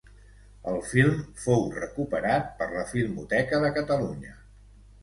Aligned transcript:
El 0.71 0.79
film 0.91 1.19
fou 1.43 1.61
recuperat 1.75 2.51
per 2.63 2.71
la 2.73 2.89
Filmoteca 2.95 3.65
de 3.67 3.73
Catalunya. 3.79 4.37